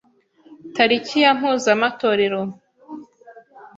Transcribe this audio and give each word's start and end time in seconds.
tariki 0.75 1.17
ya 1.23 1.31
mpuzamatorero 1.37 2.39